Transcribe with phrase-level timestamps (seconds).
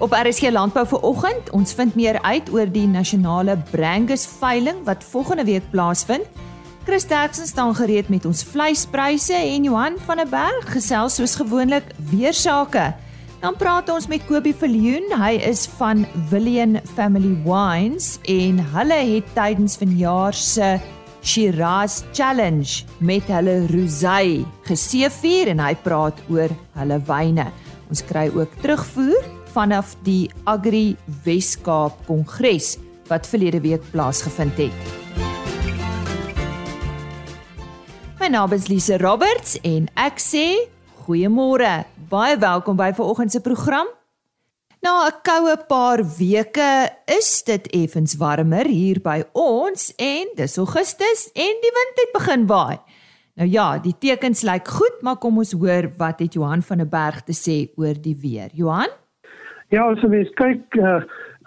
[0.00, 5.02] Op RSG Landbou vir oggend, ons vind meer uit oor die nasionale Brangus veiling wat
[5.04, 6.24] volgende week plaasvind.
[6.86, 11.84] Chris Terksen staan gereed met ons vleispryse en Johan van der Berg gesels soos gewoonlik
[12.08, 12.86] weer sake.
[13.42, 19.28] Dan praat ons met Kobie Viljoen, hy is van Villian Family Wines en hulle het
[19.36, 20.78] tydens vanjaar se
[21.20, 27.46] Shiraz Challenge met hulle rosé geseëvier en hy praat oor hulle wyne.
[27.92, 32.76] Ons kry ook terugvoer vanaf die Agri Weskaap Kongres
[33.10, 34.90] wat verlede week plaasgevind het.
[38.20, 40.44] My naam is Lise Roberts en ek sê
[41.06, 41.80] goeiemôre.
[42.10, 43.88] Baie welkom by vanoggend se program.
[44.82, 51.28] Na 'n koue paar weke is dit effens warmer hier by ons en dis Augustus
[51.34, 52.78] en die wind het begin waai.
[53.34, 56.88] Nou ja, die tekens lyk goed, maar kom ons hoor wat het Johan van der
[56.88, 58.50] Berg te sê oor die weer.
[58.52, 58.99] Johan?
[59.70, 61.04] Ja, as jy kyk, uh,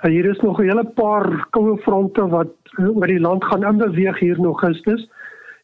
[0.07, 4.37] hier is nog 'n hele paar koue fronte wat oor die land gaan inbeweeg hier
[4.37, 5.09] in Augustus.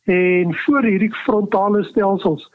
[0.03, 2.49] En voor hierdie frontale stelsels,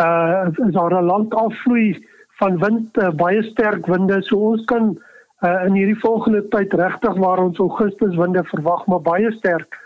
[0.00, 2.06] uh is daar 'n landafvloei
[2.40, 4.22] van wind, uh, baie sterk winde.
[4.22, 4.96] So ons kan
[5.42, 9.76] uh in hierdie volgende tyd regtig waar ons Augustus winde verwag, maar baie sterk.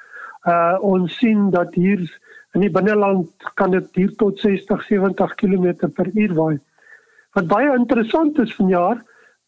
[0.47, 2.19] Uh ons sien dat hier
[2.53, 6.61] in die binneland kan dit hier tot 60, 70 km/h waai.
[7.33, 9.03] Wat baie interessant is vanjaar,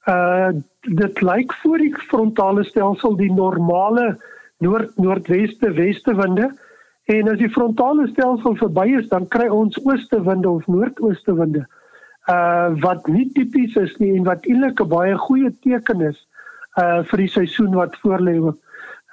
[0.08, 0.50] uh
[0.86, 4.16] dit lyk voor die frontale stelsel die normale
[4.62, 6.50] noord noordweste weste winde
[7.04, 11.66] en as die frontale stelsel verby is dan kry ons ooste winde of noordooste winde
[12.30, 16.22] uh wat nie tipies is nie en wat eintlik 'n baie goeie teken is
[16.80, 18.36] uh vir die seisoen wat voorlê.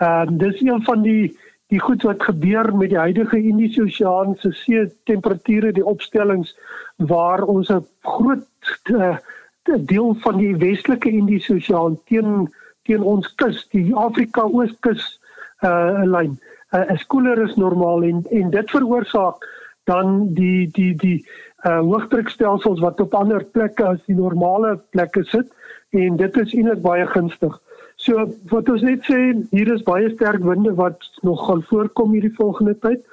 [0.01, 1.33] Uh dis een van die
[1.73, 6.55] die goed wat gebeur met die huidige Indiese Oseaan se see temperature die opstellings
[6.97, 8.45] waar ons 'n groot
[8.91, 9.17] uh,
[9.63, 12.51] deel van die westelike Indiese Oseaan teen
[12.83, 15.19] teen ons kus, die Afrika Ooskus
[15.63, 16.39] uh lyn.
[16.73, 19.45] Uh, is koeler as normaal en en dit veroorsaak
[19.87, 21.19] dan die die die
[21.63, 25.47] uh hoëdrukstelsels wat op ander plekke as die normale plekke sit
[25.91, 27.55] en dit is eintlik baie gunstig.
[27.95, 29.19] So wat ons net sê,
[29.53, 33.03] hier is baie sterk winde wat nog gaan voorkom hierdie volgende tyd,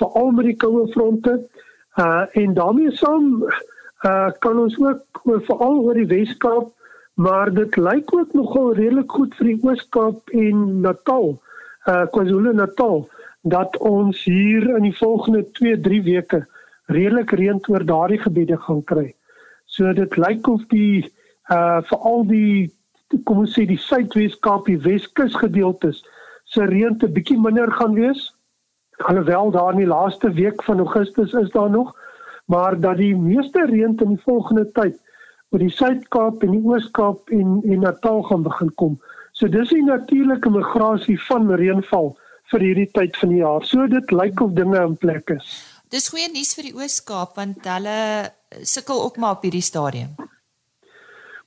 [0.00, 1.38] veral met die koue fronte.
[2.00, 3.44] Uh en daarmee saam
[4.02, 6.72] uh kan ons ook veral oor die Weskaap,
[7.14, 11.36] maar dit lyk ook nogal redelik goed vir die Ooskaap en Natal,
[11.86, 13.06] uh KwaZulu-Natal
[13.42, 16.44] dat ons hier in die volgende 2-3 weke
[16.86, 19.08] redelik reën oor daardie gebiede gaan kry.
[19.66, 21.06] So dit lyk of die
[21.50, 22.70] uh veral die
[23.24, 26.02] kom ons sê die Suidweskaap, die Weskus gedeeltes
[26.48, 28.30] se reën te bietjie minder gaan wees.
[29.08, 31.92] Alhoewel daar in die laaste week van Augustus is daar nog
[32.44, 34.98] maar dat die meeste reën in die volgende tyd
[35.52, 38.98] oor die Suid-Kaap en die Oos-Kaap en en Natal gaan begin kom.
[39.32, 42.12] So dis die natuurlike migrasie van reënval
[42.52, 43.64] vir hierdie tyd van die jaar.
[43.64, 45.48] So dit lyk of dinge in plek is.
[45.92, 47.98] Dis goeie nuus vir die Oos-Kaap want hulle
[48.64, 50.14] sukkel ook maar op hierdie stadium.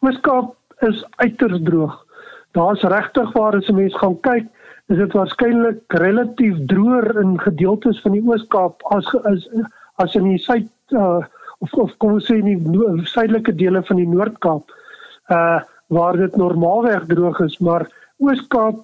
[0.06, 0.53] Oos-Kaap
[0.85, 1.95] is uiters droog.
[2.57, 4.45] Daar's regtig waar as 'n mens gaan kyk,
[4.88, 9.50] is dit waarskynlik relatief droër in gedeeltes van die Oos-Kaap as is
[10.01, 11.22] as in die suid uh,
[11.63, 14.75] of of kom ons sê in die suidelike dele van die Noord-Kaap
[15.35, 15.61] uh
[15.94, 17.83] waar dit normaalweg droog is maar
[18.17, 18.79] Oos-Kaap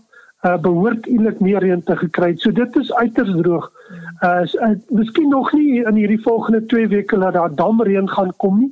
[0.46, 2.36] uh behoort eintlik meer reën te gekry.
[2.38, 3.68] So dit is uiters droog.
[4.22, 8.60] Uh, uh miskien nog nie in hierdie volgende 2 weke dat daar damreën gaan kom
[8.60, 8.72] nie.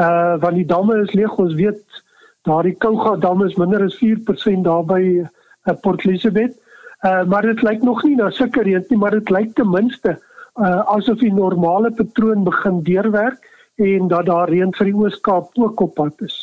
[0.00, 1.36] Uh want die damme is leeg.
[1.36, 2.02] Ons weet
[2.48, 6.56] daardie Kouga dam is minder as 4% daar by uh, Port Elizabeth.
[7.04, 10.16] Uh maar dit lyk nog nie na sulke reën nie, maar dit lyk ten minste
[10.58, 13.46] uh, asof die normale patroon begin deurwerk
[13.78, 16.38] en dat daar reën vir die Oos-Kaap ook op pad is.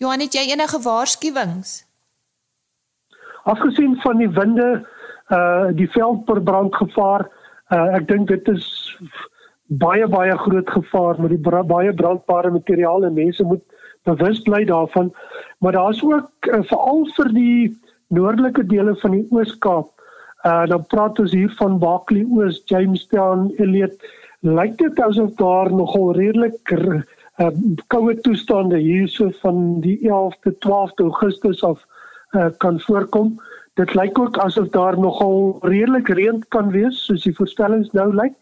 [0.00, 1.82] Johan, het jy enige waarskuwings?
[3.44, 4.68] Afgesien van die winde,
[5.28, 7.26] uh die veldbrandgevaar,
[7.74, 8.68] uh ek dink dit is
[9.68, 13.10] baie baie groot gevaar met die bra baie brandbare materiale.
[13.10, 13.64] Mense moet
[14.08, 15.12] bewus bly daarvan.
[15.58, 17.78] Maar daar's ook uh, veral vir die
[18.08, 19.92] noordelike dele van die Oos-Kaap
[20.46, 23.94] Uh dan praat ons hier van Bakley Oos, Jamestown, Elliot.
[24.46, 27.00] Lyk dit asof daar nogal redelik uh,
[27.86, 31.82] koue toestande hierso van die 11de 12de Augustus af
[32.36, 33.34] uh, kan voorkom.
[33.74, 38.34] Dit lyk ook asof daar nogal redelik reën kan wees soos die voorspellings nou lyk.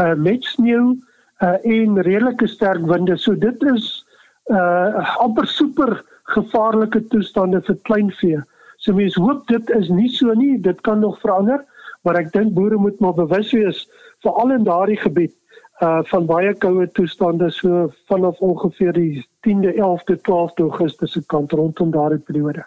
[0.00, 0.94] Uh met sneeu
[1.42, 3.16] uh en redelike sterk winde.
[3.16, 4.06] So dit is
[4.46, 6.04] uh amper super
[6.34, 8.42] gevaarlike toestande vir kleinvee.
[8.82, 11.62] So mense hoop dit is nie so nie, dit kan nog verander,
[12.02, 13.84] maar ek dink boere moet maar bewus wees
[14.26, 15.36] veral in daardie gebied
[15.82, 21.52] uh van baie koue toestande so vanaf ongeveer die 10de, 11de, 12de Augustus se kant
[21.52, 22.66] rondom daardie periode.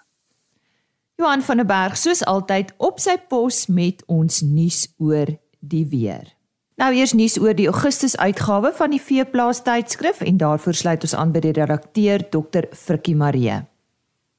[1.16, 6.34] Johan van der Berg soos altyd op sy pos met ons nuus oor die weer.
[6.76, 11.16] Nou eers nuus oor die Augustus uitgawe van die Veeplaas tydskrif en daarvoor sluit ons
[11.16, 12.68] aan by die redakteur Dr.
[12.76, 13.62] Frikkie Marie.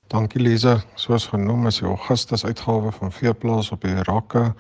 [0.07, 4.53] Dankie Lize, soos genoem is die Augustus uitgawe van Veeplaas op die rakke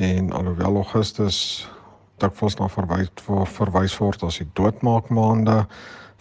[0.00, 1.40] en alhoewel Augustus
[2.24, 3.10] dikwels na verwys
[3.58, 5.58] verwys word as die doodmaakmaande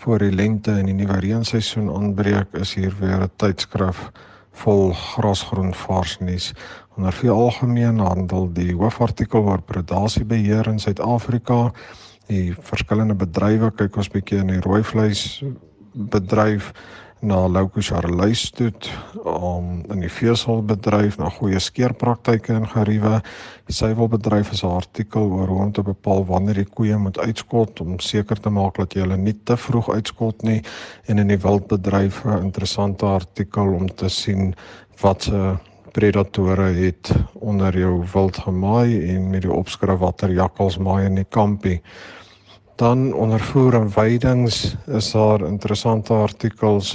[0.03, 4.11] voor die lente en die nuwe reenseisoen aanbreek, is hier weer 'n tydskrif
[4.51, 6.51] vol grasgroen vars nuus.
[6.97, 11.71] Onder veel algemeen handel die hoofartikel oor predasiebeheer in Suid-Afrika.
[12.27, 15.43] Die verskillende bedrywe kyk ons bietjie in die rooi vleis
[15.93, 16.73] bedryf
[17.19, 18.71] na Louko Charleis toe
[19.27, 23.19] om in die veeselbedryf na goeie skeerpraktyke en geriewe.
[23.67, 27.81] Die suiwelbedryf is 'n artikel oor hoe om te bepaal wanneer die koeie moet uitskot
[27.81, 30.63] om seker te maak dat jy hulle nie te vroeg uitskot nie
[31.07, 34.55] en in die wildbedryf 'n interessante artikel om te sien
[35.01, 35.57] wat se
[35.91, 41.27] predatore het onder jou wild gemaai en met die opskrif watter jakkals maai in die
[41.29, 41.81] kampie.
[42.79, 46.93] Dan ondervoer en weidings is daar interessante artikels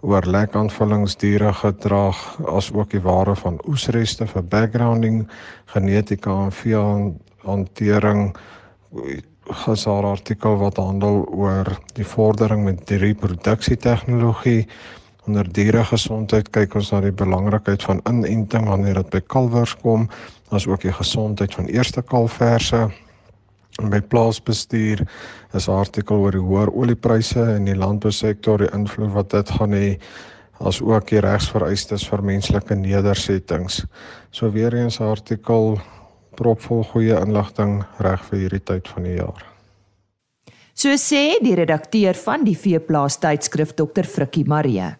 [0.00, 5.24] oor lekaanvullingsdiere gedrag as ook die ware van oesreste vir backgrounding,
[5.74, 6.84] genetika en vee
[7.42, 8.30] hantering.
[9.64, 14.68] Gas daar artikel wat handel oor die vordering met die reproduksie tegnologie.
[15.26, 20.06] Onder diere gesondheid kyk ons na die belangrikheid van inenting wanneer dit by kalwers kom,
[20.54, 22.86] asook die gesondheid van eerste kalverse.
[23.82, 25.02] By plaasbestuur
[25.52, 29.72] is 'n artikel oor die hoër oliepryse in die landbousektor, die invloed wat dit gaan
[29.72, 29.98] hê
[30.60, 33.84] as ook die regsvereistes vir menslike nedersettings.
[34.30, 35.80] So weer eens 'n artikel
[36.36, 39.44] propvol goeie inligting reg vir hierdie tyd van die jaar.
[40.74, 44.04] So sê die redakteur van die Veeplaas tydskrif Dr.
[44.04, 44.96] Frikkie Marie.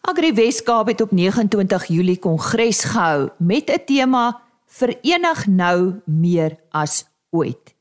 [0.00, 7.04] Agri Weskaap het op 29 Julie kongres gehou met 'n tema Verenig nou meer as
[7.30, 7.73] ooit.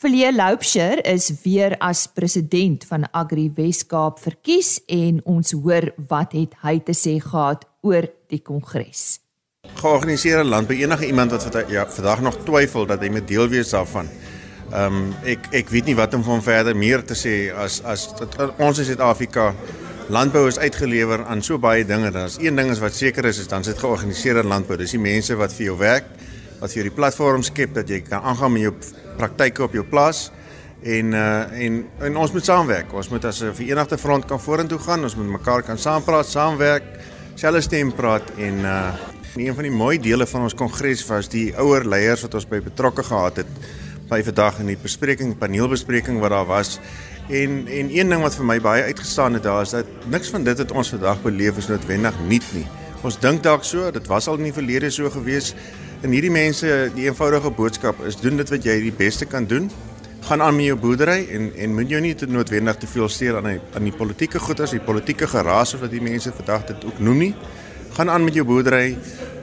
[0.00, 6.54] Verlee Loupsher is weer as president van Agri Weskaap verkies en ons hoor wat het
[6.62, 9.18] hy te sê gehad oor die kongres.
[9.82, 13.74] Georganiseerde land by enige iemand wat ja, vandag nog twyfel dat hy met deel wees
[13.76, 14.08] daarvan.
[14.70, 18.08] Ehm um, ek ek weet nie wat om van verder meer te sê as as
[18.16, 19.50] dat, ons in Suid-Afrika
[20.08, 22.08] landbou is uitgelewer aan so baie dinge.
[22.08, 24.80] Daar's een ding is wat seker is, is dan sit georganiseerde landbou.
[24.80, 26.08] Dis die mense wat vir jou werk,
[26.60, 28.74] wat vir jou die platform skep dat jy kan aangaan met jou
[29.16, 30.28] praktyke op jou plaas
[30.82, 32.92] en uh en en ons moet saamwerk.
[32.92, 35.02] Ons moet as 'n verenigde front kan vorentoe gaan.
[35.02, 36.84] Ons moet mekaar kan saampraat, saamwerk,
[37.34, 38.92] selfs stem praat en uh
[39.36, 42.60] een van die mooi dele van ons kongres was die ouer leiers wat ons by
[42.60, 43.46] betrokke gehad het
[44.08, 46.80] by vandag in die bespreking, paneelbespreking wat daar was.
[47.28, 50.44] En en een ding wat vir my baie uitgestaan het daar is dat niks van
[50.44, 52.66] dit wat ons vandag beleef is noodwendig nuut nie.
[53.02, 55.54] Ons dink dalk so, dit was al in die verlede so gewees.
[56.00, 59.66] En hierdie mense, die eenvoudige boodskap is doen dit wat jy die beste kan doen.
[60.24, 63.36] Gaan aan met jou boerdery en en moet jou nie te noodwendig te veel steur
[63.36, 67.02] aan die, aan die politieke goeders, die politieke geraas wat die mense vandag dit ook
[67.04, 67.34] noem nie.
[67.98, 68.96] Gaan aan met jou boerdery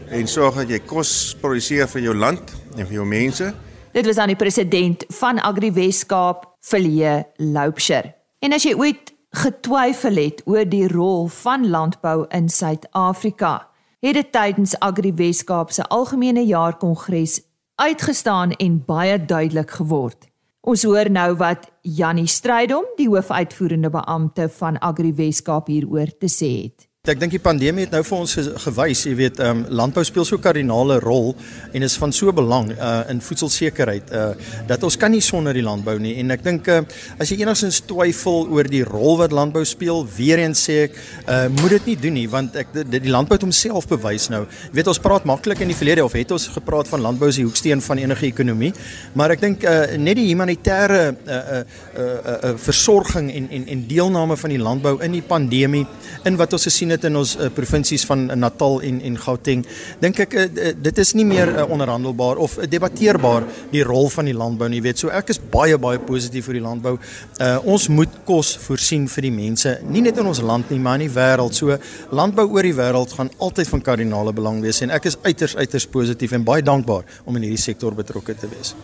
[0.09, 1.11] en sorg dat jy kos
[1.41, 3.51] produseer vir jou land en vir jou mense.
[3.93, 8.15] Dit was aan die president van Agri Weskaap, Philie Loupsher.
[8.41, 13.67] En as jy ooit getwyfel het oor die rol van landbou in Suid-Afrika,
[13.99, 17.41] het dit tydens Agri Weskaap se algemene jaarkongres
[17.75, 20.27] uitgestaan en baie duidelik geword.
[20.61, 26.51] Ons hoor nou wat Jannie Strydom, die hoofuitvoerende beampte van Agri Weskaap hieroor te sê
[26.63, 26.86] het.
[27.07, 28.33] Ek dink die pandemie het nou vir ons
[28.65, 31.35] gewys, jy weet, ehm um, landbou speel so 'n kardinale rol
[31.71, 34.33] en is van so belang uh in voedselsekerheid uh
[34.67, 36.81] dat ons kan nie sonder die landbou nie en ek dink uh
[37.17, 40.97] as jy enigstens twyfel oor die rol wat landbou speel, weer eens sê ek
[41.29, 44.43] uh moet dit nie doen nie want ek die, die landbou het homself bewys nou.
[44.43, 47.39] Jy weet ons praat maklik in die verlede of het ons gepraat van landbou as
[47.39, 48.73] die hoeksteen van enige ekonomie,
[49.15, 51.63] maar ek dink uh net die humanitêre uh uh
[51.95, 55.85] uh, uh versorging en en en deelname van die landbou in die pandemie
[56.25, 59.63] in wat ons gesien het dit in ons uh, provinsies van Natal en en Gauteng,
[60.01, 64.29] dink ek uh, dit is nie meer uh, onderhandelbaar of uh, debatteerbaar die rol van
[64.29, 64.99] die landbou nie, weet.
[65.01, 66.97] So ek is baie baie positief vir die landbou.
[67.37, 70.99] Uh, ons moet kos voorsien vir die mense, nie net in ons land nie, maar
[70.99, 71.55] in die wêreld.
[71.57, 71.77] So
[72.15, 75.87] landbou oor die wêreld gaan altyd van kardinale belang wees en ek is uiters uiters
[75.91, 78.75] positief en baie dankbaar om in hierdie sektor betrokke te wees.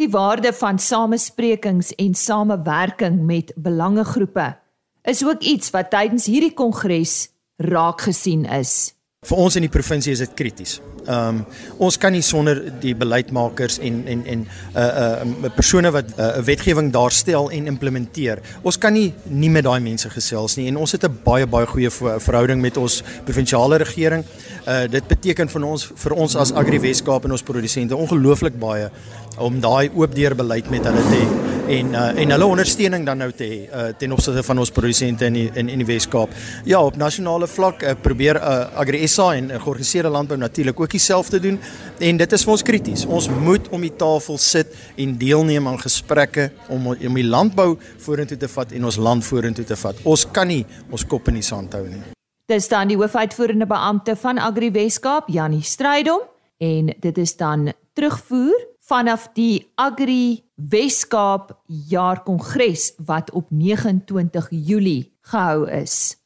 [0.00, 4.54] Die waarde van samesprekings en samewerking met belangegroepe
[5.02, 7.29] is ook iets wat tydens hierdie kongres
[7.60, 8.94] raak gesien is.
[9.20, 10.78] Vir ons in die provinsie is dit krities.
[11.04, 11.40] Ehm um,
[11.84, 16.08] ons kan nie sonder die beleidsmakers en en en 'n uh, 'n uh, persone wat
[16.08, 18.40] 'n uh, wetgewing daar stel en implementeer.
[18.62, 21.66] Ons kan nie nie met daai mense gesels nie en ons het 'n baie baie
[21.66, 21.90] goeie
[22.20, 24.24] verhouding met ons provinsiale regering.
[24.66, 28.90] Uh dit beteken vir ons vir ons as Agri Weskaap en ons produsente ongelooflik baie
[29.38, 33.20] om daai oop deur beleid met hulle te hê en uh, en hulle ondersteuning dan
[33.22, 36.32] nou te hê uh, ten opsigte van ons produsente in die, in in die Wes-Kaap.
[36.68, 40.90] Ja, op nasionale vlak uh, probeer uh, Agri SA en uh, georganiseerde landbou natuurlik ook
[40.90, 41.58] dieselfde doen
[41.98, 43.04] en dit is vir ons krities.
[43.06, 48.38] Ons moet om die tafel sit en deelneem aan gesprekke om om die landbou vorentoe
[48.38, 50.02] te vat en ons land vorentoe te vat.
[50.04, 52.02] Ons kan nie ons kop in die sand hou nie.
[52.50, 56.26] Dis dan die hoofuitvoerende beampte van Agri Wes-Kaap, Janie Strydom
[56.58, 65.68] en dit is dan terugvoer vanaf die Agri Weskaap jaarkongres wat op 29 Julie gehou
[65.70, 66.16] is.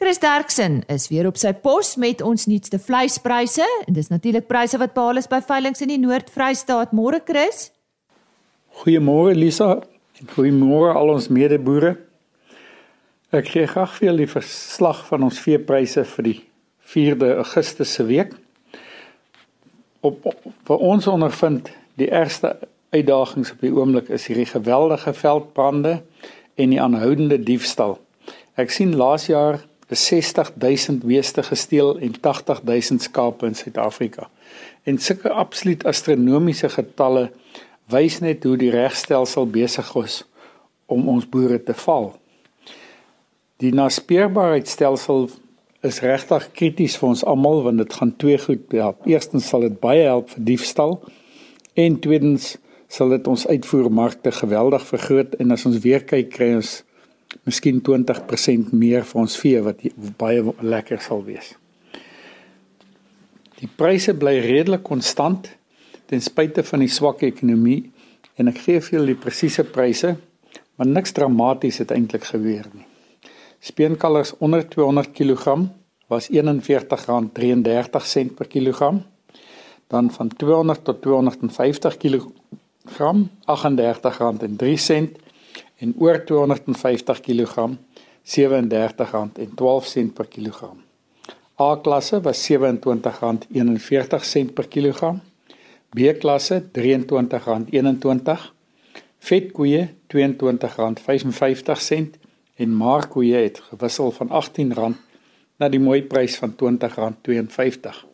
[0.00, 4.78] Chris Derksen is weer op sy pos met ons nuutste vleispryse en dis natuurlik pryse
[4.80, 6.94] wat behaal is by veilinge in die Noord-Vrystaat.
[6.96, 7.68] Môre Chris.
[8.80, 9.74] Goeiemôre Lisa
[10.20, 11.98] en goeiemôre al ons medeboere.
[13.32, 16.38] Ek gee graag vir julle die verslag van ons veepryse vir die
[16.94, 18.32] 4de Augustus se week.
[20.00, 22.56] Op, op vir ons ondervind die ergste
[22.90, 26.00] uitdagings op die oomblik is hierdie geweldige veldbrande
[26.54, 27.98] en die aanhoudende diefstal.
[28.60, 34.28] Ek sien laas jaar 60000 beeste gesteel en 80000 skape in Suid-Afrika.
[34.82, 37.30] En sulke absoluut astronomiese getalle
[37.90, 40.22] wys net hoe die regstelsel besig is
[40.86, 42.12] om ons boere te val.
[43.62, 45.28] Die naspeurbaarheidstelsel
[45.86, 49.06] is regtig krities vir ons almal want dit gaan twee goed help.
[49.08, 50.98] Eerstens sal dit baie help vir diefstal
[51.78, 52.56] en tweedens
[52.90, 56.80] sal dit ons uitvoermarkte geweldig vergroot en as ons weer kyk kry ons
[57.46, 59.84] miskien 20% meer vir ons vee wat
[60.18, 61.54] baie lekker sal wees.
[63.60, 65.52] Die pryse bly redelik konstant
[66.10, 67.84] ten spyte van die swak ekonomie
[68.40, 70.16] en ek gee vir julle die presiese pryse,
[70.76, 72.89] maar niks dramaties het eintlik gebeur nie.
[73.60, 75.58] Speenkalvers onder 200 kg
[76.06, 76.36] was R41.33
[78.34, 79.02] per kilogram.
[79.86, 82.24] Dan van 200 tot 250 kg
[82.84, 83.46] gram R38.03
[85.76, 87.68] en oor 250 kg
[88.24, 90.82] R37.12 per kilogram.
[91.58, 92.56] A klasse was R27.41
[94.54, 95.20] per kilogram.
[95.90, 96.70] B klasse R23.21.
[99.18, 100.20] Vetkoeie R22.55
[102.60, 104.76] en markkoeie het gewissel van R18
[105.60, 108.04] na die mooi prys van R20.52.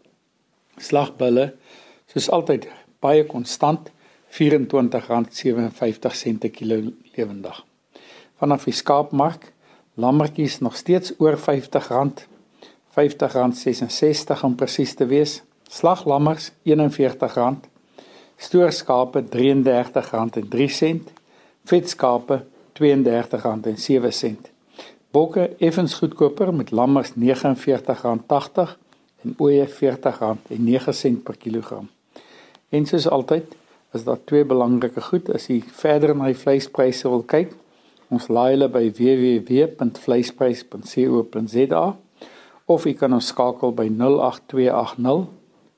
[0.79, 1.55] Slagbulle
[2.11, 2.69] soos altyd
[3.03, 3.91] baie konstant
[4.37, 6.77] R24.57 per kilo
[7.17, 7.65] lewendig.
[8.37, 9.53] Vanaf die skaapmark,
[9.95, 12.27] lammetjies nog steeds oor R50,
[12.97, 15.43] R50.66 om presies te wees.
[15.71, 17.57] Slaglammers R41,
[18.37, 21.01] stoorskape R33.03,
[21.67, 22.45] vetskape
[22.81, 24.37] R32.07.
[25.11, 27.21] Bokke effens goedkoper met lammers R49.80
[29.23, 29.73] en ooe R40.09
[31.25, 31.89] per kilogram.
[32.69, 33.57] En soos altyd
[33.95, 37.53] is daar twee belangrike goed as jy verder na die vleispryse wil kyk.
[38.13, 41.97] Ons laai hulle by www.vleisprys.co.za
[42.67, 45.27] of jy kan ons skakel by 08280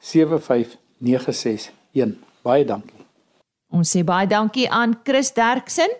[0.00, 2.16] 75961.
[2.46, 3.04] Baie dankie.
[3.74, 5.90] Ons sê baie dankie aan Chris Derksen.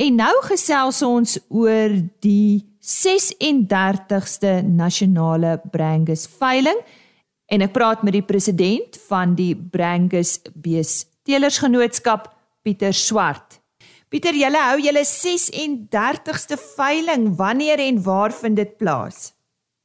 [0.00, 1.92] En nou gesels ons oor
[2.24, 6.78] die 36ste nasionale Brangus veiling
[7.52, 12.30] en ek praat met die president van die Brangus Bees Telersgenootskap
[12.64, 13.58] Pieter Swart.
[14.08, 17.28] Pieter, julle hou julle 36ste veiling.
[17.36, 19.34] Wanneer en waar vind dit plaas?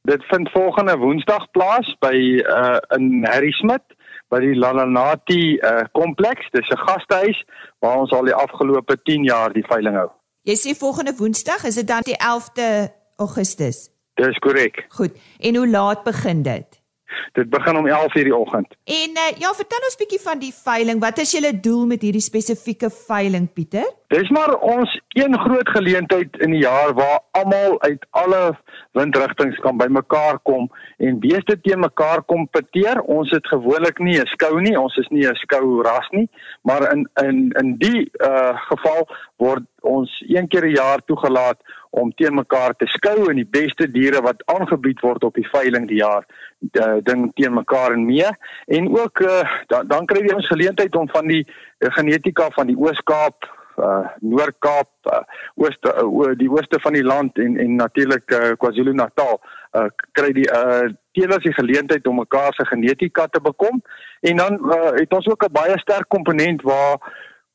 [0.08, 3.95] Dit vind volgende Woensdag plaas by uh in Harrismith
[4.28, 6.50] by die Lananati uh kompleks.
[6.50, 7.44] Dis 'n gastehuis
[7.80, 10.10] waar ons al die afgelope 10 jaar die veiling hou.
[10.42, 13.90] Jy sê volgende Woensdag, is dit dan die 11de Augustus?
[14.14, 14.86] Dis korrek.
[14.88, 15.12] Goed.
[15.38, 16.82] En hoe laat begin dit?
[17.32, 18.74] Dit begin om 11:00 die oggend.
[18.84, 21.00] En uh, ja, vertel ons bietjie van die veiling.
[21.00, 23.86] Wat is julle doel met hierdie spesifieke veiling, Pieter?
[24.08, 28.56] Dis maar ons een groot geleentheid in die jaar waar almal uit alle
[28.92, 33.00] windrigtinge kan bymekaar kom en beeste teen mekaar kompeteer.
[33.00, 36.28] Ons het gewoonlik nie 'n skou nie, ons is nie 'n skou ras nie,
[36.62, 41.58] maar in in in die uh geval word ons een keer 'n jaar toegelaat
[41.90, 45.88] om teen mekaar te skou en die beste diere wat aangebied word op die veiling
[45.88, 46.26] die jaar
[46.72, 48.30] uh, ding teen mekaar en mee.
[48.66, 52.66] En ook uh, dan dan kry jy ons geleentheid om van die uh, genetika van
[52.66, 55.22] die Oos-Kaap uh Noord-Kaap, uh,
[55.54, 59.40] ooste uh, die ooste van die land en en natuurlik uh, KwaZulu-Natal
[59.76, 63.82] uh kry die uh teelers die geleentheid om mekaar se genetika te bekom.
[64.20, 66.96] En dan uh, het ons ook 'n baie sterk komponent waar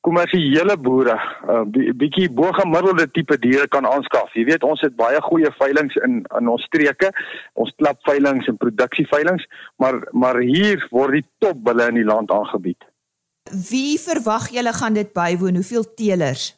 [0.01, 4.33] kommersiële boere 'n uh, bietjie bo-gemiddelde tipe diere kan aanskaf.
[4.33, 7.11] Jy weet ons het baie goeie veilinge in in ons streke,
[7.53, 9.45] ons klapveilinge en produksieveilinge,
[9.77, 12.81] maar maar hier word die topbulle in die land aangebied.
[13.69, 15.55] Wie verwag julle gaan dit bywoon?
[15.55, 16.57] Hoeveel teelers?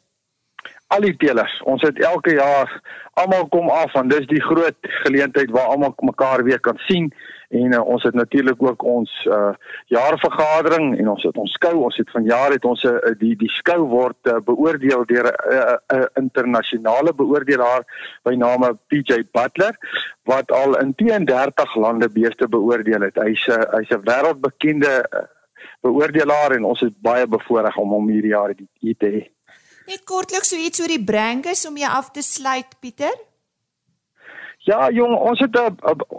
[0.86, 1.60] Al die teelers.
[1.64, 2.80] Ons het elke jaar
[3.12, 7.12] almal kom af want dis die groot geleentheid waar almal mekaar weer kan sien
[7.48, 9.52] en uh, ons het natuurlik ook ons uh,
[9.92, 13.80] jaarvergadering en ons het ons skou ons het vanjaar het ons uh, die die skou
[13.88, 17.84] word uh, beoordeel deur 'n uh, uh, internasionale beoordelaar
[18.22, 19.76] by name PJ Butler
[20.24, 25.04] wat al in 32 lande beeste beoordeel het hy's 'n hy's 'n wêreldbekende
[25.84, 29.22] beoordelaar en ons is baie bevoorreg om hom hierdie jaar hier te hê.
[29.84, 33.12] Net kortliks so iets oor die Brangus om jy af te sluit Pieter.
[34.64, 35.76] Ja, jong, ons het 'n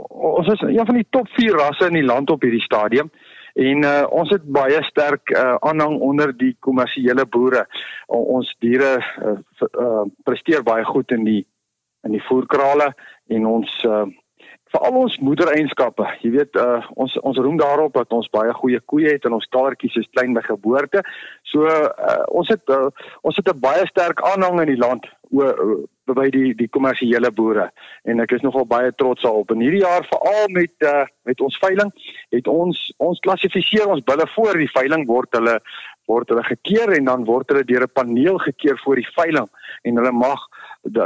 [0.10, 3.10] ons is een van die top 4 rasse in die land op hierdie stadium
[3.54, 7.66] en uh, ons het baie sterk uh, aanhang onder die kommersiële boere.
[8.08, 9.38] O, ons diere uh,
[9.80, 11.48] uh, presteer baie goed in die
[12.04, 12.94] in die voerkrale
[13.28, 14.04] en ons uh,
[14.76, 16.06] veral ons moedereienskappe.
[16.22, 19.50] Jy weet uh, ons ons roem daarop dat ons baie goeie koeie het en ons
[19.56, 21.02] kalvertjies is klein by geboorte.
[21.44, 26.28] So uh, ons het uh, ons het 'n baie sterk aanhang in die land by
[26.34, 27.70] die die kommersiële boere
[28.04, 29.52] en ek is nogal baie trots daarop.
[29.52, 31.92] En hierdie jaar veral met uh, met ons veiling
[32.36, 35.60] het ons ons klassifiseer ons bulle voor die veiling word hulle
[36.06, 39.50] word hulle gekeer en dan word hulle deur 'n paneel gekeer voor die veiling
[39.84, 40.42] en hulle mag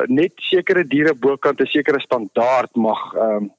[0.07, 3.51] net sekere diere bokant 'n sekere standaard mag ehm um,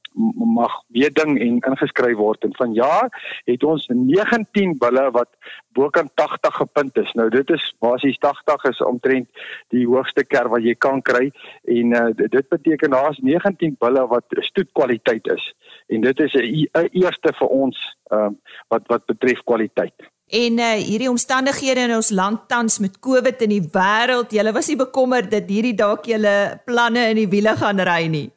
[0.55, 3.09] mag weding en ingeskryf word en vanjaar
[3.47, 5.31] het ons 19 bulle wat
[5.79, 7.13] bokant 80 gepunt is.
[7.15, 9.29] Nou dit is basies 80 is omtrent
[9.75, 11.31] die hoogste ker wat jy kan kry
[11.65, 15.53] en uh, dit beteken daar's 19 bulle wat stoetkwaliteit is
[15.89, 17.77] en dit is 'n eerste vir ons
[18.13, 18.31] uh,
[18.69, 19.95] wat wat betref kwaliteit.
[20.31, 24.69] En uh, hierdie omstandighede in ons land tans met COVID in die wêreld, julle was
[24.71, 28.29] nie bekommerd dat hierdie dalk julle planne in die wiele gaan ry nie.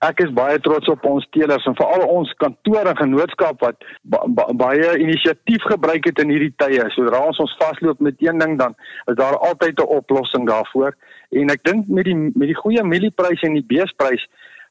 [0.00, 4.22] Ek is baie trots op ons teelers en veral ons kantoor en genootskap wat ba
[4.38, 6.86] ba baie inisiatief gebruik het in hierdie tye.
[6.94, 8.72] Sodra ons ons vasloop met een ding dan
[9.12, 10.96] is daar altyd 'n oplossing daarvoor.
[11.36, 14.24] En ek dink met die met die goeie mieliepryse en die beesprys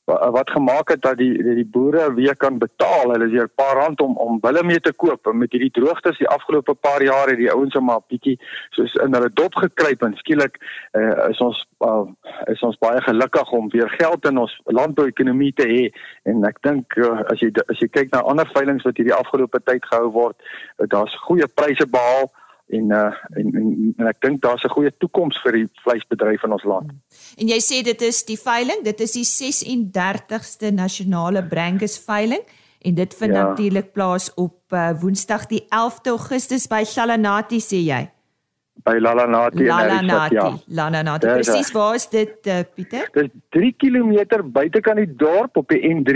[0.09, 3.11] wat gemaak het dat die die, die boere weer kan betaal.
[3.11, 5.27] Hulle is hier 'n paar rand om om bulle mee te koop.
[5.27, 8.95] En met hierdie droogtes die afgelope paar jare het die ouens net maar bietjie soos
[8.95, 10.57] in hulle dop gekruip en skielik
[10.91, 12.05] uh, is ons uh,
[12.45, 15.93] is ons baie gelukkig om weer geld in ons landbouekonomie te hê.
[16.23, 19.59] En ek dink uh, as jy as jy kyk na ander veilinge wat hierdie afgelope
[19.63, 20.35] tyd gehou word,
[20.77, 22.31] uh, daar's goeie pryse behaal
[22.69, 26.51] en uh en en, en ek dink daar's 'n goeie toekoms vir die vleisbedryf in
[26.51, 26.91] ons land.
[27.37, 32.43] En jy sê dit is die veiling, dit is die 36ste nasionale Brangus veiling
[32.81, 33.43] en dit vind ja.
[33.43, 38.09] natuurlik plaas op uh, Woensdag die 11de Augustus by Salanati sê jy.
[38.83, 40.35] By Lalanati en Lalanati.
[40.35, 40.57] Ja.
[40.67, 41.27] Lalanati.
[41.27, 43.09] Presies, waar is dit uh, Pieter?
[43.11, 46.15] Dit is 3 km buitekant die dorp op die N3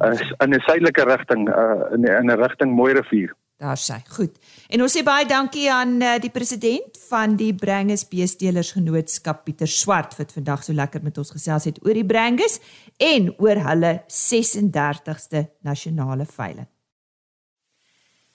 [0.00, 0.12] uh,
[0.44, 3.32] in 'n suidelike rigting uh, in 'n rigting Mooi rivier.
[3.56, 4.00] Daar sê.
[4.10, 4.34] Goed.
[4.68, 9.70] En ons sê baie dankie aan uh, die president van die Brangus Beestelers Genootskap Pieter
[9.70, 12.58] Swart wat vandag so lekker met ons gesels het oor die Brangus
[12.98, 16.66] en oor hulle 36ste nasionale veiling.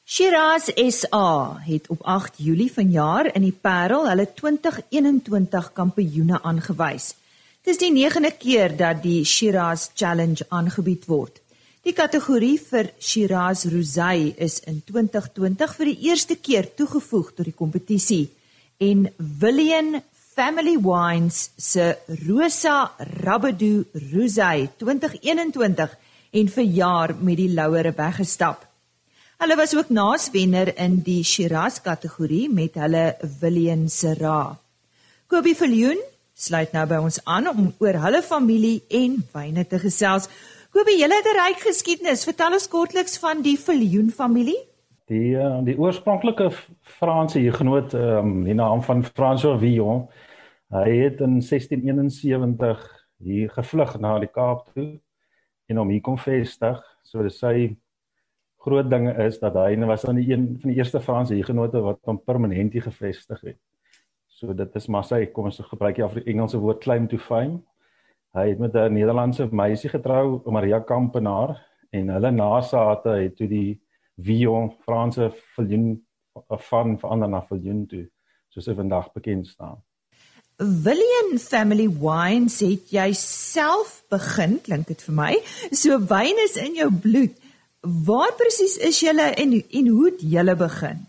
[0.09, 7.11] Shiraz SA het op 8 Julie vanjaar in die Parel hulle 2021 kampioene aangewys.
[7.61, 11.43] Dis die 9de keer dat die Shiraz Challenge aangebied word.
[11.89, 17.55] Die kategorie vir Shiraz Rosé is in 2020 vir die eerste keer toegevoeg tot die
[17.57, 18.27] kompetisie
[18.77, 19.07] en
[19.41, 19.95] William
[20.35, 21.87] Family Wines se
[22.27, 22.91] Rosa
[23.23, 25.95] Rabedu Rosé 2021
[26.41, 28.67] en vir jaar met die louere weggestap.
[29.41, 34.59] Hulle was ook naaswenner in die Shiraz kategorie met hulle William Sera.
[35.25, 36.05] Kobie Viljoen
[36.37, 40.29] sluit nou by ons aan om oor hulle familie en wyne te gesels.
[40.79, 42.23] Kobie, julle het 'n ryk geskiedenis.
[42.23, 44.59] Vertel ons kortliks van die Viljoen familie.
[45.11, 50.07] Die uh, die oorspronklike Franse hiergenoot, ehm um, die naam van François Villon,
[50.71, 52.85] hy het in 1671
[53.17, 55.01] hier gevlug na die Kaap toe
[55.67, 56.79] en hom hier kom vestig.
[57.03, 57.75] So dis sy
[58.63, 61.99] groot dinge is dat hy was dan die een van die eerste Franse hiergenote wat
[62.05, 63.59] hom permanent hier gevestig het.
[64.27, 67.59] So dit is maar sy kom ons gebruik die Engelse woord claim to fame.
[68.37, 73.81] Hy het met 'n Nederlandse meisie getrou, Maria Kampenaar, en hulle nasate het toe die
[74.17, 76.05] Vion Franse Viljoen
[76.47, 78.05] van verander na Viljoen toe,
[78.49, 79.81] soos hy vandag bekend staan.
[80.57, 85.37] William Family Wines het jy self begin, klink dit vir my.
[85.71, 87.33] So wyn is in jou bloed.
[87.81, 91.07] Waar presies is julle en en hoe het julle begin?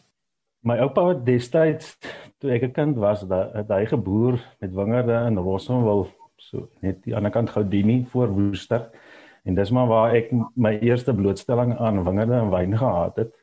[0.63, 1.97] My oupa het destyds
[2.39, 6.07] toe ek 'n kind was, dat hy geboer met wingerde in Rossonwil,
[6.41, 8.91] so net die ander kant Goudini voor Woester.
[9.45, 13.35] En dis maar waar ek my eerste blootstelling aan wingerde en wyn gehad het.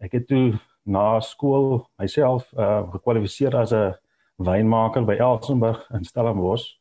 [0.00, 3.94] Ek het toe na skool myself uh gekwalifiseer as 'n
[4.40, 6.78] wynmaker by Elsenburg in Stellenbosch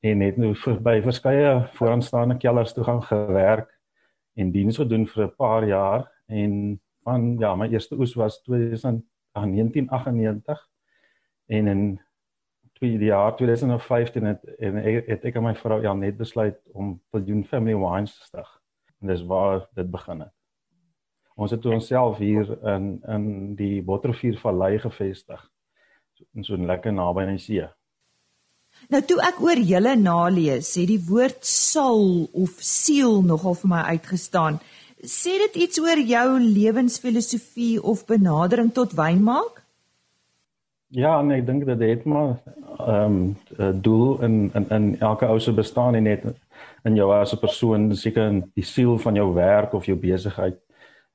[0.00, 3.80] en het nou vir, by verskeie vooraanstaande kellers toe gaan gewerk
[4.36, 10.68] en diens gedoen vir 'n paar jaar en van ja, my eerste oes was 1998
[11.46, 12.00] en in
[12.76, 16.96] twee die jaar 2015 het en het ek en my vrou ja net besluit om
[17.14, 18.50] Billion Family Wines te stig.
[19.00, 20.32] En dis waar dit begin het.
[21.36, 25.42] Ons het onsself hier in in die Botterrivier Vallei gevestig
[26.34, 27.68] in so 'n lekker naby aan die see.
[28.88, 33.82] Nou toe ek oor julle nalees, het die woord soul of siel nogal vir my
[33.96, 34.60] uitgestaan.
[35.02, 39.65] Sê dit iets oor jou lewensfilosofie of benadering tot wyn maak?
[40.96, 42.38] Ja, nee, ek dink dit het maar
[42.80, 43.16] ehm
[43.60, 46.22] um, doel in in in elke ou se bestaan en net
[46.88, 50.56] in jou as 'n persoon, seker in die siel van jou werk of jou besigheid.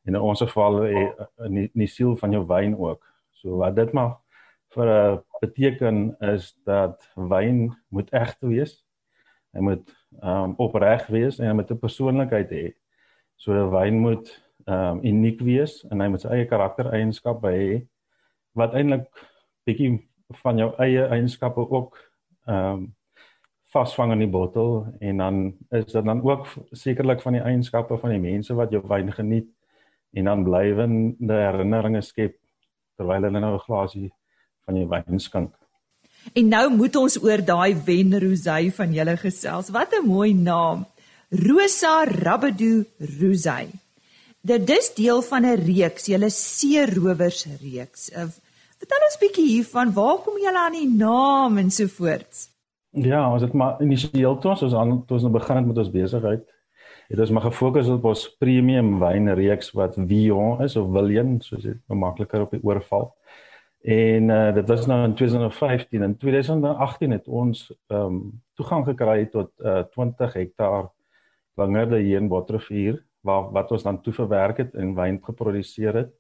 [0.06, 1.10] En in ons geval eh,
[1.46, 3.08] in die, in die siel van jou wyn ook.
[3.32, 4.18] So wat dit maar
[4.70, 8.86] vir 'n uh, beteken is dat wyn moet eg wees.
[9.54, 12.74] Hy moet um opreg wees en hy moet 'n persoonlikheid hê.
[13.36, 17.88] So 'n wyn moet um uniek wees en hy moet sy eie karaktereienskappe hê
[18.54, 19.31] wat eintlik
[19.66, 19.92] bietjie
[20.44, 22.00] van jou eie eienskappe ook
[22.48, 22.90] um
[23.72, 25.36] vasvang in die bottel en dan
[25.72, 29.48] is dit dan ook sekerlik van die eienskappe van die mense wat jou wyn geniet
[30.12, 32.36] en dan blywende herinneringe skep
[33.00, 34.10] terwyl hulle nou 'n glasie
[34.66, 35.56] van die wynskink.
[36.34, 39.70] En nou moet ons oor daai wen rosé van julle gesels.
[39.70, 40.86] Wat 'n mooi naam.
[41.30, 42.84] Rosa Rabbedoo
[43.20, 43.68] Rosé.
[44.42, 48.12] Dit is deel van 'n reeks, julle seerowers reeks.
[48.12, 48.28] Uh,
[48.82, 52.48] vertel ons bietjie hiervan, waar kom julle aan die naam en so voort?
[52.92, 55.94] Ja, ons het maar initieel toe ons aan toe ons nou begin het met ons
[55.94, 56.44] besigheid,
[57.12, 61.80] het ons maar gefokus op ons premium wynreeks wat Vion is of William, soos dit
[61.88, 63.12] makliker op die oorval.
[63.82, 68.20] En uh, dit was nou in 2015 en 2018 het ons ehm um,
[68.60, 70.92] toegang gekry tot uh, eh, 20 hektaar
[71.58, 76.12] wingerde hier in Botterrivier waar wat ons dan toe verwerk het en wyn geproduseer het.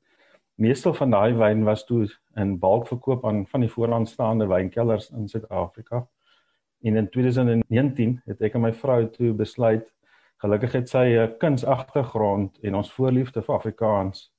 [0.62, 2.04] Meestal van daai wyn was toe
[2.38, 6.04] in bulk verkoop aan van die vooraanstaande wynkelders in Suid-Afrika.
[6.82, 9.88] En in 2019 het ek en my vrou toe besluit
[10.44, 14.30] gelukkig het sy 'n kunsagtergrond en ons voorliefde vir Afrikaans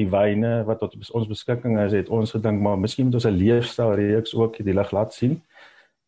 [0.00, 3.36] die wyne wat tot ons beskikking is, het ons gedink maar miskien moet ons 'n
[3.36, 5.42] leefstyl reeks ook die lig laat sien.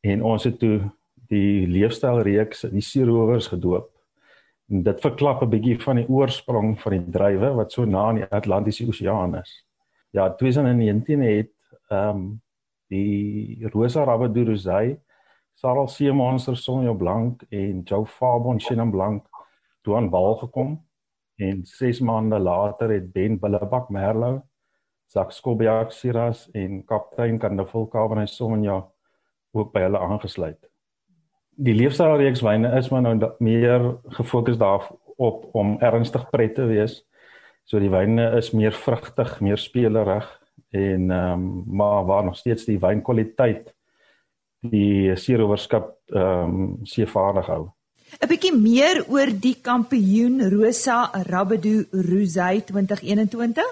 [0.00, 0.80] En ons het toe
[1.28, 3.95] die leefstyl reeks die Seerowers gedoop.
[4.66, 8.30] Dit verklap 'n bietjie van die oorsprong van die drywe wat so na in die
[8.30, 9.66] Atlantiese Oseaan is.
[10.10, 11.52] Ja, 2019 het
[11.88, 12.42] ehm um,
[12.88, 14.98] die Rosa Rabbedoo Rosé,
[15.54, 19.26] Sarel See Monster Sonjo Blank en Joe Fabon Chenin Blank
[19.82, 20.84] toe aan bal gekom
[21.36, 24.40] en 6 maande later het Ben Billebak Merlou,
[25.06, 28.84] Zak Skobiak Siras en kaptein Kandevol Cabernet Sauvignon
[29.52, 30.70] ook by hulle aangesluit.
[31.56, 33.86] Die leefstylreeks wyne is maar nou meer
[34.18, 37.00] gefokus daarop om ernstig pret te wees.
[37.64, 40.26] So die wyne is meer vrugtig, meer spelerig
[40.70, 43.72] en ehm um, maar waar nog steeds die wynkwaliteit
[44.60, 47.64] die seerowerskap ehm um, seevaardig hou.
[48.20, 53.64] 'n bietjie meer oor die kampioen Rosa Rabbedoo Rosé 2021?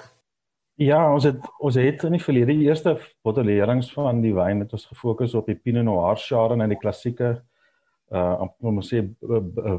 [0.75, 4.73] Ja, ons het ons het in die verlede die eerste botellerings van die wyn het
[4.73, 7.29] ons gefokus op die Pinot Noir Chardonnay en die klassieke
[8.11, 9.01] uh om ons sê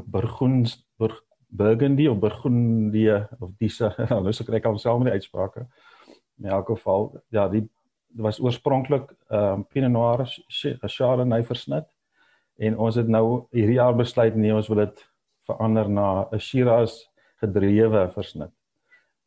[0.05, 0.77] Burgunds
[1.47, 5.67] Burgundy of Burgundie of diese nou sou kry ek alself met die uitsprake.
[6.39, 7.63] In elk geval, ja, die
[8.17, 11.87] was oorspronklik um Pinot Noir Chardonnay versnit
[12.57, 15.03] en ons het nou hierdie jaar besluit nee ons wil dit
[15.47, 17.07] verander na 'n Shiraz
[17.39, 18.51] gedrewe versnit.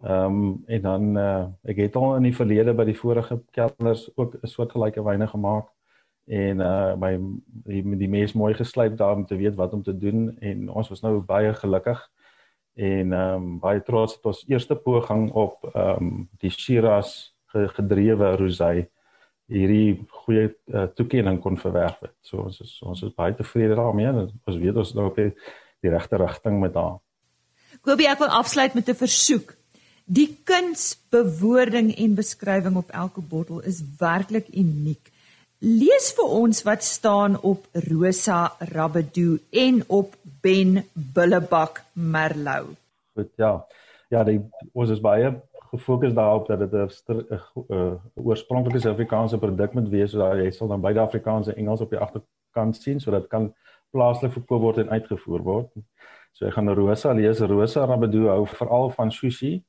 [0.03, 4.09] Ehm um, en dan uh, ek het al in die verlede by die vorige kelders
[4.17, 5.69] ook 'n soort gelyke wyne gemaak
[6.31, 7.17] en uh my
[7.67, 10.89] die, die mees mooi geslyp daar om te weet wat om te doen en ons
[10.93, 12.01] was nou baie gelukkig
[12.75, 18.37] en ehm um, baie trots het ons eerste poging op ehm um, die Shiraz gedrewe
[18.39, 18.89] rosé
[19.51, 22.15] hierdie goeie uh, toekenning kon verwerf het.
[22.23, 24.27] So ons is ons is baie tevrede daarmee.
[24.47, 25.33] Ons weet ons nou op die,
[25.83, 27.01] die regte rigting met haar.
[27.87, 29.57] Kobie, ek wil afsluit met 'n versoek.
[30.07, 35.11] Die kunsbewoording en beskrywing op elke bottel is werklik uniek.
[35.61, 42.73] Lees vir ons wat staan op Rosa Rabedu en op Ben Bullebak Merlou.
[43.13, 43.67] Goed, ja.
[44.09, 44.39] Ja, die
[44.73, 45.35] ons is baie
[45.69, 47.39] gefokus daarop dat dit 'n
[48.15, 51.99] oorspronklike Suid-Afrikaanse produk moet wees, so jy sal dan beide Afrikaans en Engels op die
[51.99, 53.55] agterkant sien sodat kan
[53.93, 55.69] plaaslik verkoop word en uitgevoer word.
[56.33, 57.41] So ek gaan Rosa lees.
[57.41, 59.63] Rosa Rabedu hou veral van sushi,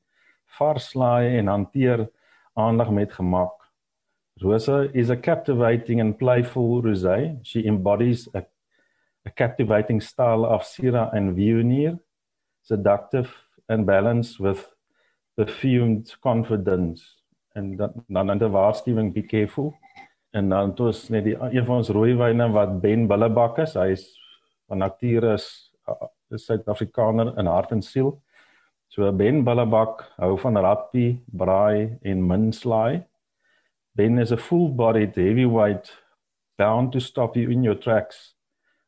[0.46, 2.08] vars slaai en hanteer
[2.54, 3.61] aandag met gemak.
[4.42, 7.38] Rosa is a captivating and playful rosé.
[7.42, 8.44] She embodies a,
[9.24, 11.98] a captivating style of Syrah and Viognier,
[12.62, 13.30] seductive
[13.68, 14.66] and balanced with
[15.36, 17.18] perfumed confidence.
[17.54, 19.74] En dan dan 'n waarskuwing be careful.
[20.30, 23.74] En dan toe is net die een van ons rooiwyne wat Ben Billebak is.
[23.74, 24.18] Hy is
[24.66, 25.72] van nature is
[26.30, 28.22] 'n Suid-Afrikaner in hart en siel.
[28.88, 33.04] So Ben Billebak hou van rappie, braai en minslaai.
[33.94, 35.92] Ben is a full-bodied heavyweight
[36.56, 38.32] bound to stop you in your tracks.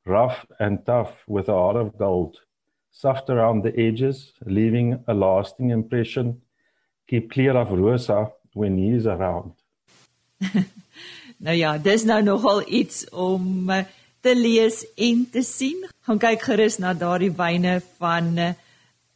[0.06, 2.38] Rough and tough with a heart of gold.
[2.90, 6.40] Soft around the edges, leaving a lasting impression.
[7.06, 9.52] Keep clear of Rosa when he is around.
[11.44, 13.82] nou ja, dis nou nogal iets om uh,
[14.20, 15.84] te lees en te sien.
[16.08, 18.52] Gaan kyk gerus na daardie wyne van uh,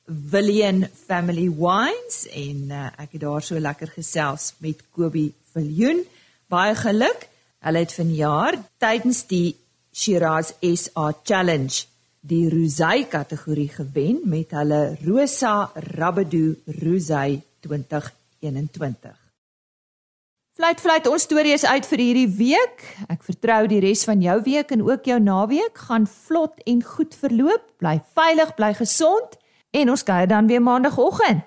[0.09, 6.01] Villian Family Wines en uh, ek het daar so lekker gesels met Kobie Viljoen.
[6.49, 7.27] Baie geluk.
[7.61, 9.53] Hulle het vanjaar tydens die
[9.93, 11.85] Shiraz SA Challenge
[12.29, 19.13] die Rosé kategorie gewen met hulle Rosa Rabedu Rosé 2021.
[20.59, 22.87] Fluit fluit ons storie is uit vir hierdie week.
[23.13, 27.15] Ek vertrou die res van jou week en ook jou naweek gaan vlot en goed
[27.15, 27.69] verloop.
[27.79, 29.37] Bly veilig, bly gesond
[29.71, 31.43] en ons kuier dan weer maandagooggend.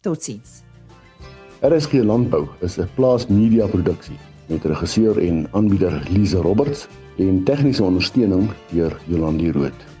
[0.00, 0.62] Totsiens.
[1.60, 6.86] RSG Landbou is 'n plaas media produksie met regisseur en aanbieder Lize Roberts
[7.16, 9.91] en tegniese ondersteuning deur Jolandi Root.